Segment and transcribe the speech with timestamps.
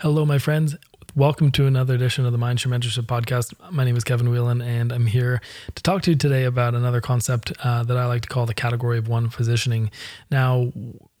[0.00, 0.76] Hello, my friends.
[1.14, 3.54] Welcome to another edition of the Mindshare Mentorship Podcast.
[3.72, 5.40] My name is Kevin Whelan, and I'm here
[5.74, 8.52] to talk to you today about another concept uh, that I like to call the
[8.52, 9.90] category of one positioning.
[10.30, 10.70] Now,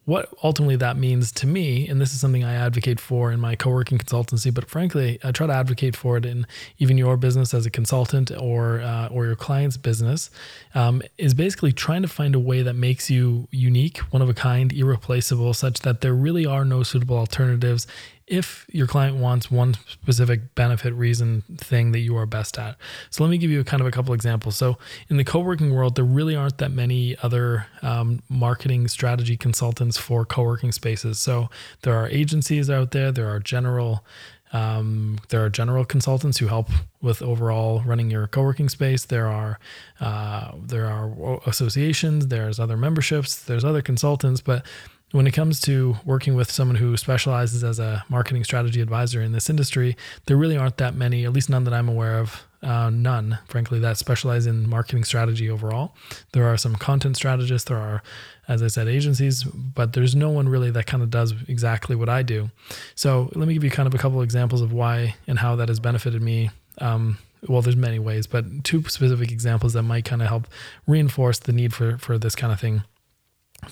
[0.04, 3.56] what ultimately that means to me, and this is something I advocate for in my
[3.56, 6.46] co-working consultancy, but frankly, I try to advocate for it in
[6.78, 10.30] even your business as a consultant or uh, or your client's business,
[10.74, 14.34] um, is basically trying to find a way that makes you unique, one of a
[14.34, 17.86] kind, irreplaceable, such that there really are no suitable alternatives
[18.26, 22.76] if your client wants one specific benefit reason thing that you are best at.
[23.10, 24.56] So let me give you kind of a couple examples.
[24.56, 29.96] So in the co-working world, there really aren't that many other um, marketing strategy consultants
[29.96, 31.18] for co-working spaces.
[31.20, 31.48] So
[31.82, 34.04] there are agencies out there, there are general
[34.52, 36.70] um, there are general consultants who help
[37.02, 39.04] with overall running your co-working space.
[39.04, 39.58] There are
[40.00, 42.28] uh, there are associations.
[42.28, 43.42] There's other memberships.
[43.42, 44.64] There's other consultants, but
[45.12, 49.32] when it comes to working with someone who specializes as a marketing strategy advisor in
[49.32, 52.90] this industry, there really aren't that many, at least none that I'm aware of, uh,
[52.90, 55.94] none, frankly, that specialize in marketing strategy overall.
[56.32, 58.02] There are some content strategists, there are,
[58.48, 62.08] as I said, agencies, but there's no one really that kind of does exactly what
[62.08, 62.50] I do.
[62.96, 65.54] So let me give you kind of a couple of examples of why and how
[65.56, 66.50] that has benefited me.
[66.78, 70.48] Um, well, there's many ways, but two specific examples that might kind of help
[70.86, 72.82] reinforce the need for for this kind of thing.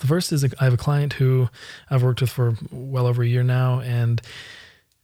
[0.01, 1.49] The first is I have a client who
[1.91, 4.21] I've worked with for well over a year now, and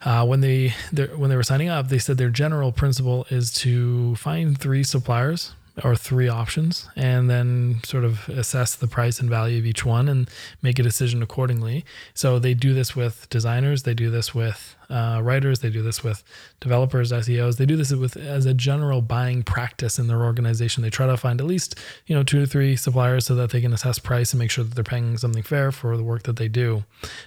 [0.02, 0.74] uh, when they
[1.16, 5.54] when they were signing up, they said their general principle is to find three suppliers
[5.84, 10.08] or three options and then sort of assess the price and value of each one
[10.08, 10.28] and
[10.62, 11.84] make a decision accordingly.
[12.14, 16.02] So they do this with designers, they do this with uh, writers, they do this
[16.02, 16.22] with
[16.60, 20.82] developers, SEOs, they do this with as a general buying practice in their organization.
[20.82, 23.60] They try to find at least you know two to three suppliers so that they
[23.60, 26.36] can assess price and make sure that they're paying something fair for the work that
[26.36, 26.84] they do.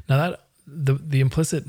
[0.09, 1.65] Now that the the implicit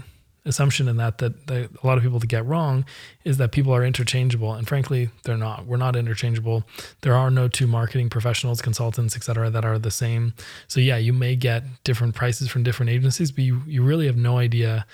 [0.47, 2.84] assumption in that, that that a lot of people get wrong
[3.25, 4.53] is that people are interchangeable.
[4.55, 5.67] And frankly they're not.
[5.67, 6.64] We're not interchangeable.
[7.00, 10.34] There are no two marketing professionals consultants etc that are the same.
[10.69, 14.16] So yeah you may get different prices from different agencies but you, you really have
[14.16, 14.87] no idea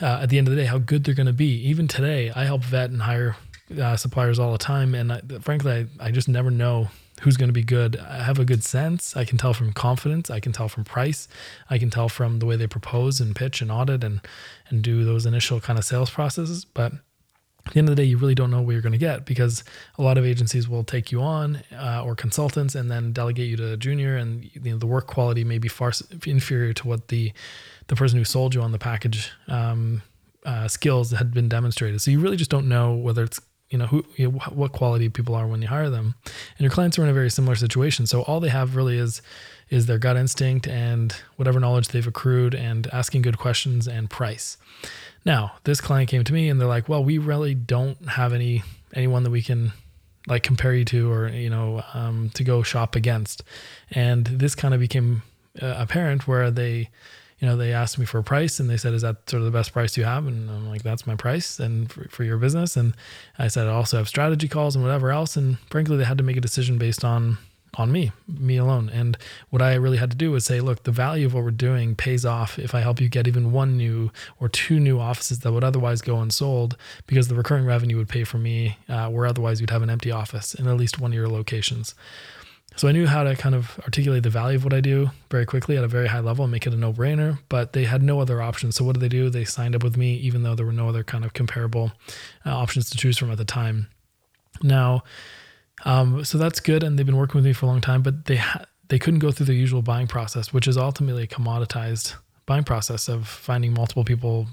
[0.00, 1.60] uh, at the end of the day how good they're going to be.
[1.68, 3.36] Even today i help vet and hire
[3.80, 4.94] uh, suppliers all the time.
[4.94, 6.88] And I, frankly I, I just never know
[7.20, 7.96] who's going to be good.
[7.96, 9.16] I have a good sense.
[9.16, 10.30] I can tell from confidence.
[10.30, 11.28] I can tell from price.
[11.68, 14.20] I can tell from the way they propose and pitch and audit and
[14.68, 16.64] and do those initial kind of sales processes.
[16.64, 16.92] But
[17.66, 19.26] at the end of the day, you really don't know what you're going to get
[19.26, 19.64] because
[19.98, 23.56] a lot of agencies will take you on uh, or consultants and then delegate you
[23.56, 25.92] to a junior, and you know, the work quality may be far
[26.26, 27.32] inferior to what the
[27.88, 30.02] the person who sold you on the package um,
[30.44, 32.00] uh, skills had been demonstrated.
[32.00, 35.08] So you really just don't know whether it's you know who you know, what quality
[35.08, 36.14] people are when you hire them.
[36.24, 38.06] And your clients are in a very similar situation.
[38.06, 39.22] So all they have really is
[39.68, 44.56] is their gut instinct and whatever knowledge they've accrued and asking good questions and price.
[45.24, 48.62] Now this client came to me and they're like well we really don't have any
[48.94, 49.72] anyone that we can
[50.26, 53.42] like compare you to or you know um, to go shop against.
[53.90, 55.22] And this kind of became
[55.62, 56.90] uh, apparent where they
[57.40, 59.46] you know, they asked me for a price and they said, is that sort of
[59.46, 60.26] the best price you have?
[60.26, 62.76] And I'm like, that's my price and for, for your business.
[62.76, 62.94] And
[63.38, 65.36] I said, I also have strategy calls and whatever else.
[65.36, 67.38] And frankly, they had to make a decision based on
[67.74, 68.90] on me, me alone.
[68.92, 69.16] And
[69.50, 71.94] what I really had to do was say, look, the value of what we're doing
[71.94, 75.52] pays off if I help you get even one new or two new offices that
[75.52, 76.76] would otherwise go unsold
[77.06, 80.10] because the recurring revenue would pay for me, uh, where otherwise you'd have an empty
[80.10, 81.94] office in at least one of your locations.
[82.76, 85.44] So I knew how to kind of articulate the value of what I do very
[85.44, 88.02] quickly at a very high level and make it a no brainer, but they had
[88.02, 88.76] no other options.
[88.76, 89.28] So what did they do?
[89.28, 91.92] They signed up with me, even though there were no other kind of comparable
[92.46, 93.88] uh, options to choose from at the time.
[94.62, 95.02] Now,
[95.84, 96.82] um, so that's good.
[96.82, 99.20] And they've been working with me for a long time, but they, ha- they couldn't
[99.20, 102.14] go through the usual buying process, which is ultimately a commoditized
[102.46, 104.46] buying process of finding multiple people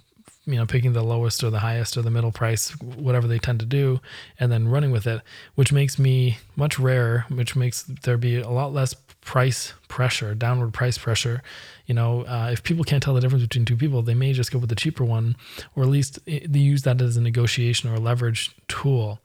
[0.47, 3.59] you know picking the lowest or the highest or the middle price whatever they tend
[3.59, 3.99] to do
[4.39, 5.21] and then running with it
[5.55, 8.95] which makes me much rarer which makes there be a lot less
[9.27, 11.43] price pressure downward price pressure
[11.85, 14.53] you know uh, if people can't tell the difference between two people they may just
[14.53, 15.35] go with the cheaper one
[15.75, 19.19] or at least eh, they use that as a negotiation or a leverage tool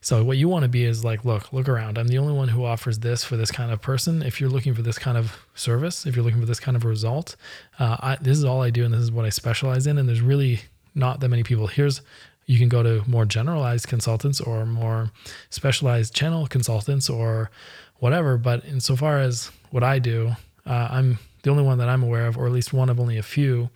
[0.00, 1.98] so what you want to be is like, look, look around.
[1.98, 4.22] I'm the only one who offers this for this kind of person.
[4.22, 6.84] If you're looking for this kind of service, if you're looking for this kind of
[6.84, 7.34] result,
[7.80, 9.98] uh, I, this is all I do, and this is what I specialize in.
[9.98, 10.60] And there's really
[10.94, 11.66] not that many people.
[11.66, 12.00] Here's
[12.46, 15.10] you can go to more generalized consultants or more
[15.50, 17.50] specialized channel consultants or
[17.98, 18.36] whatever.
[18.36, 20.36] But insofar as what I do,
[20.66, 23.16] uh, I'm the only one that I'm aware of, or at least one of only
[23.16, 23.70] a few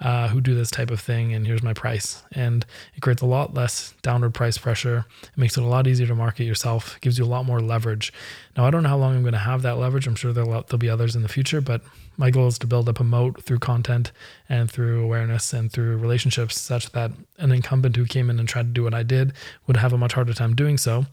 [0.00, 1.34] uh, who do this type of thing.
[1.34, 2.22] And here's my price.
[2.32, 5.04] And it creates a lot less downward price pressure.
[5.22, 7.60] It makes it a lot easier to market yourself, it gives you a lot more
[7.60, 8.12] leverage.
[8.56, 10.06] Now, I don't know how long I'm going to have that leverage.
[10.06, 11.82] I'm sure there'll, there'll be others in the future, but
[12.16, 14.10] my goal is to build up a moat through content
[14.48, 18.62] and through awareness and through relationships such that an incumbent who came in and tried
[18.62, 19.32] to do what I did
[19.66, 21.06] would have a much harder time doing so.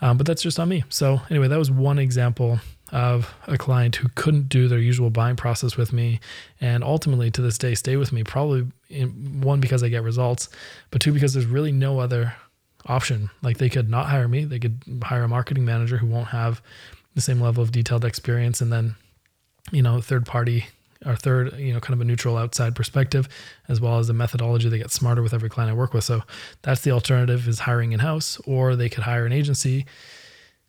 [0.00, 0.84] Um, but that's just on me.
[0.88, 2.60] So, anyway, that was one example
[2.94, 6.20] of a client who couldn't do their usual buying process with me.
[6.60, 10.48] And ultimately to this day stay with me probably in, one because I get results
[10.92, 12.34] but two because there's really no other
[12.86, 13.30] option.
[13.42, 14.44] Like they could not hire me.
[14.44, 16.62] They could hire a marketing manager who won't have
[17.16, 18.60] the same level of detailed experience.
[18.60, 18.94] And then
[19.72, 20.66] you know third party
[21.04, 23.28] or third you know kind of a neutral outside perspective
[23.68, 26.04] as well as the methodology They get smarter with every client I work with.
[26.04, 26.22] So
[26.62, 29.84] that's the alternative is hiring in house or they could hire an agency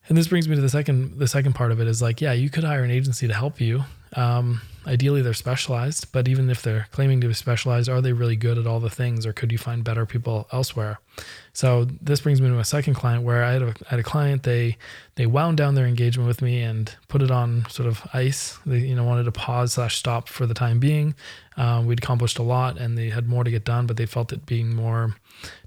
[0.07, 2.33] and this brings me to the second the second part of it is like yeah
[2.33, 3.83] you could hire an agency to help you.
[4.13, 8.35] Um, ideally they're specialized but even if they're claiming to be specialized are they really
[8.35, 10.99] good at all the things or could you find better people elsewhere
[11.53, 14.03] so this brings me to a second client where I had a, I had a
[14.03, 14.77] client they
[15.15, 18.79] they wound down their engagement with me and put it on sort of ice they
[18.79, 21.15] you know wanted to pause slash stop for the time being
[21.57, 24.33] um, we'd accomplished a lot and they had more to get done but they felt
[24.33, 25.15] it being more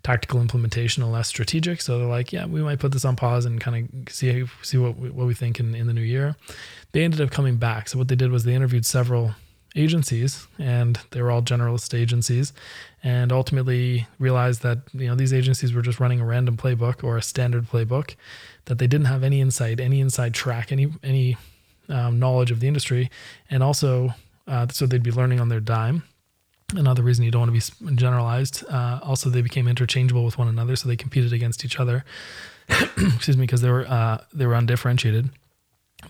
[0.02, 1.80] tactical implementation and less strategic.
[1.80, 4.78] So they're like, yeah, we might put this on pause and kind of see see
[4.78, 6.36] what we, what we think in, in the new year.
[6.92, 7.88] They ended up coming back.
[7.88, 9.07] So what they did was they interviewed several
[9.76, 12.52] agencies and they were all generalist agencies
[13.02, 17.16] and ultimately realized that you know these agencies were just running a random playbook or
[17.16, 18.16] a standard playbook
[18.64, 21.36] that they didn't have any insight any inside track any any
[21.90, 23.10] um, knowledge of the industry
[23.50, 24.10] and also
[24.46, 26.02] uh, so they'd be learning on their dime
[26.76, 28.62] Another reason you don't want to be generalized.
[28.68, 32.04] Uh, also, they became interchangeable with one another, so they competed against each other.
[32.68, 35.30] Excuse me, because they were uh, they were undifferentiated.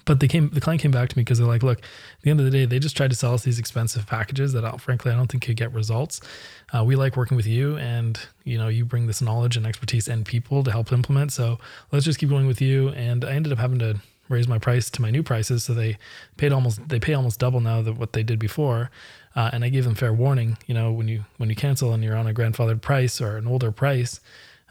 [0.08, 0.48] But they came.
[0.48, 2.50] The client came back to me because they're like, "Look, at the end of the
[2.50, 5.30] day, they just tried to sell us these expensive packages that, uh, frankly, I don't
[5.30, 6.22] think could get results.
[6.72, 10.08] Uh, we like working with you, and you know, you bring this knowledge and expertise
[10.08, 11.32] and people to help implement.
[11.32, 11.58] So
[11.92, 14.00] let's just keep going with you." And I ended up having to
[14.30, 15.98] raise my price to my new prices, so they
[16.38, 18.90] paid almost they pay almost double now than what they did before.
[19.36, 20.56] Uh, and I gave them fair warning.
[20.66, 23.46] You know, when you when you cancel and you're on a grandfathered price or an
[23.46, 24.20] older price,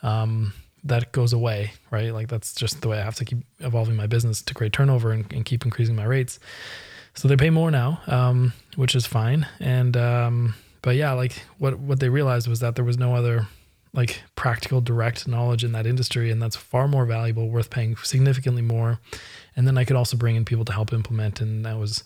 [0.01, 0.53] um,
[0.87, 2.13] that goes away, right?
[2.13, 5.11] Like that's just the way I have to keep evolving my business to create turnover
[5.11, 6.39] and, and keep increasing my rates.
[7.13, 9.47] So they pay more now, um, which is fine.
[9.59, 13.47] And um, but yeah, like what what they realized was that there was no other
[13.93, 18.61] like practical direct knowledge in that industry and that's far more valuable worth paying significantly
[18.61, 18.99] more
[19.55, 22.03] and then i could also bring in people to help implement and that was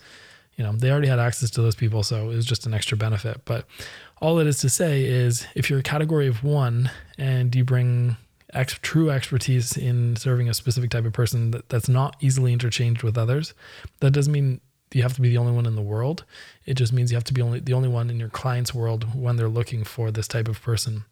[0.62, 2.98] you know, they already had access to those people, so it was just an extra
[2.98, 3.42] benefit.
[3.45, 3.66] But
[4.22, 8.18] all it is to say is if you're a category of one and you bring
[8.53, 13.03] ex- true expertise in serving a specific type of person that, that's not easily interchanged
[13.03, 13.53] with others,
[14.00, 14.62] that doesn't mean
[14.94, 16.25] you have to be the only one in the world.
[16.65, 19.15] It just means you have to be only the only one in your client's world
[19.15, 21.06] when they're looking for this type of person.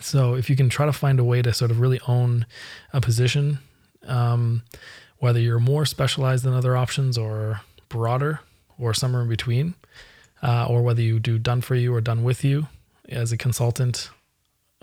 [0.00, 2.46] So if you can try to find a way to sort of really own
[2.92, 3.60] a position,
[4.06, 4.62] um,
[5.18, 8.40] whether you're more specialized than other options or broader,
[8.78, 9.74] or somewhere in between,
[10.42, 12.66] uh, or whether you do done for you or done with you
[13.08, 14.10] as a consultant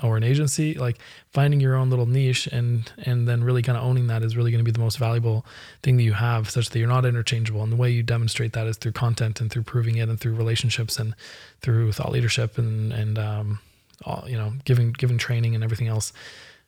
[0.04, 1.00] or an agency, like
[1.32, 4.52] finding your own little niche and and then really kind of owning that is really
[4.52, 5.46] going to be the most valuable
[5.82, 7.64] thing that you have, such that you're not interchangeable.
[7.64, 10.36] And the way you demonstrate that is through content and through proving it and through
[10.36, 11.16] relationships and
[11.62, 13.60] through thought leadership and and um,
[14.04, 16.14] all, you know giving giving training and everything else.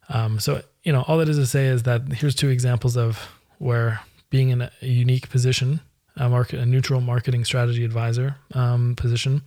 [0.10, 3.20] Um, so you know all that is to say is that here's two examples of
[3.58, 5.82] where being in a unique position
[6.18, 9.42] a market, a neutral marketing strategy advisor um, position,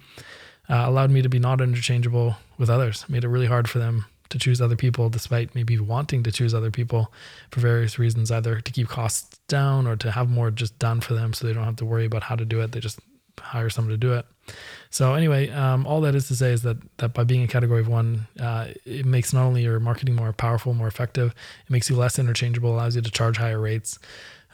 [0.69, 3.05] uh, allowed me to be not interchangeable with others.
[3.09, 6.53] Made it really hard for them to choose other people, despite maybe wanting to choose
[6.53, 7.13] other people
[7.51, 11.15] for various reasons, either to keep costs down or to have more just done for
[11.15, 12.73] them, so they don't have to worry about how to do it.
[12.73, 13.01] They just
[13.39, 14.27] hire someone to do it.
[14.91, 17.81] So anyway, um, all that is to say is that that by being a category
[17.81, 21.35] of one, uh, it makes not only your marketing more powerful, more effective,
[21.67, 23.99] it makes you less interchangeable, allows you to charge higher rates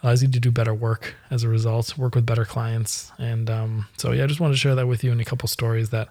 [0.05, 3.11] allows you to do better work as a result, work with better clients.
[3.19, 5.49] And um, so, yeah, I just wanted to share that with you in a couple
[5.49, 6.11] stories that,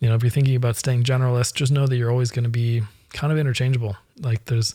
[0.00, 2.50] you know, if you're thinking about staying generalist, just know that you're always going to
[2.50, 3.96] be kind of interchangeable.
[4.20, 4.74] Like there's,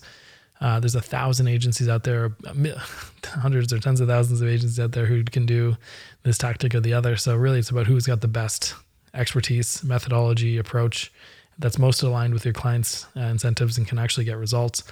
[0.62, 2.38] uh, there's a thousand agencies out there,
[3.26, 5.76] hundreds or tens of thousands of agencies out there who can do
[6.24, 7.18] this tactic or the other.
[7.18, 8.76] So really, it's about who's got the best
[9.14, 11.12] expertise, methodology, approach
[11.60, 14.84] that's most aligned with your clients' uh, incentives and can actually get results.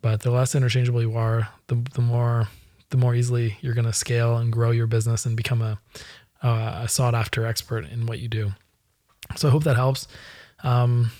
[0.00, 2.48] But the less interchangeable you are, the the more
[2.90, 5.78] the more easily you're going to scale and grow your business and become a,
[6.42, 8.52] a sought after expert in what you do.
[9.36, 10.08] So I hope that helps.
[10.62, 11.10] Um,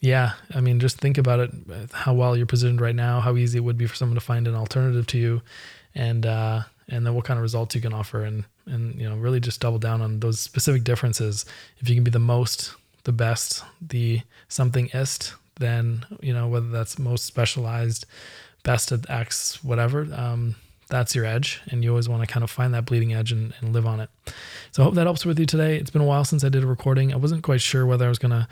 [0.00, 1.50] yeah, I mean, just think about it,
[1.92, 4.46] how well you're positioned right now, how easy it would be for someone to find
[4.46, 5.40] an alternative to you,
[5.94, 9.16] and uh, and then what kind of results you can offer and and you know
[9.16, 11.44] really just double down on those specific differences
[11.78, 16.68] if you can be the most the best the something ist then you know whether
[16.68, 18.06] that's most specialized
[18.62, 20.54] best at x whatever um,
[20.88, 23.54] that's your edge and you always want to kind of find that bleeding edge and,
[23.60, 24.10] and live on it.
[24.72, 25.76] So i hope that helps with you today.
[25.76, 27.12] It's been a while since i did a recording.
[27.12, 28.48] I wasn't quite sure whether i was going to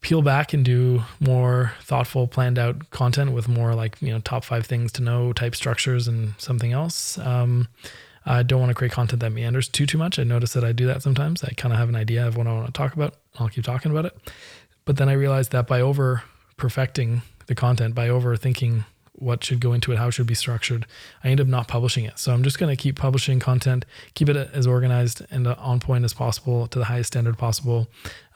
[0.00, 4.44] peel back and do more thoughtful planned out content with more like you know top
[4.44, 7.18] five things to know type structures and something else.
[7.18, 7.68] Um,
[8.26, 10.18] i don't want to create content that meanders too too much.
[10.18, 11.44] I notice that i do that sometimes.
[11.44, 13.64] I kind of have an idea of what i want to talk about i'll keep
[13.64, 14.16] talking about it.
[14.84, 16.22] But then i realized that by over
[16.56, 18.84] perfecting the content by overthinking
[19.20, 20.86] what should go into it, how it should be structured.
[21.22, 22.18] I end up not publishing it.
[22.18, 23.84] So I'm just going to keep publishing content,
[24.14, 27.88] keep it as organized and on point as possible to the highest standard possible,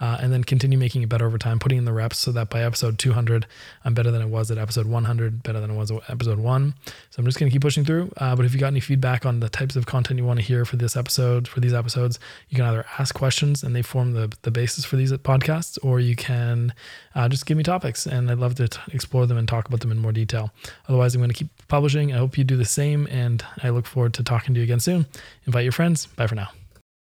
[0.04, 2.50] uh, and then continue making it better over time, putting in the reps so that
[2.50, 3.46] by episode 200,
[3.86, 6.74] I'm better than I was at episode 100, better than I was at episode one.
[7.08, 8.12] So I'm just going to keep pushing through.
[8.18, 10.44] Uh, but if you got any feedback on the types of content you want to
[10.44, 12.18] hear for this episode, for these episodes,
[12.50, 16.00] you can either ask questions and they form the, the basis for these podcasts, or
[16.00, 16.74] you can
[17.14, 19.80] uh, just give me topics and I'd love to t- explore them and talk about
[19.80, 20.50] them in more detail.
[20.86, 22.12] Otherwise, I'm going to keep publishing.
[22.12, 24.80] I hope you do the same, and I look forward to talking to you again
[24.80, 25.06] soon.
[25.46, 26.04] Invite your friends.
[26.04, 26.50] Bye for now.